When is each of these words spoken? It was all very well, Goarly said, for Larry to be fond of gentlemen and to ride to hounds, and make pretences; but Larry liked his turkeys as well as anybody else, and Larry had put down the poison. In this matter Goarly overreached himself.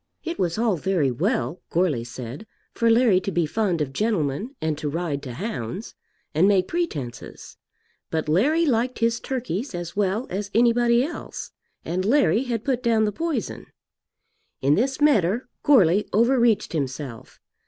It 0.23 0.39
was 0.39 0.57
all 0.57 0.77
very 0.77 1.11
well, 1.11 1.61
Goarly 1.69 2.03
said, 2.03 2.47
for 2.73 2.89
Larry 2.89 3.19
to 3.21 3.31
be 3.31 3.45
fond 3.45 3.81
of 3.81 3.93
gentlemen 3.93 4.55
and 4.59 4.75
to 4.79 4.89
ride 4.89 5.21
to 5.21 5.33
hounds, 5.35 5.93
and 6.33 6.47
make 6.47 6.67
pretences; 6.67 7.57
but 8.09 8.27
Larry 8.27 8.65
liked 8.65 8.97
his 8.97 9.19
turkeys 9.19 9.75
as 9.75 9.95
well 9.95 10.25
as 10.31 10.49
anybody 10.55 11.03
else, 11.03 11.51
and 11.85 12.03
Larry 12.03 12.45
had 12.45 12.65
put 12.65 12.81
down 12.81 13.05
the 13.05 13.11
poison. 13.11 13.67
In 14.59 14.73
this 14.73 14.99
matter 14.99 15.47
Goarly 15.61 16.09
overreached 16.13 16.73
himself. 16.73 17.39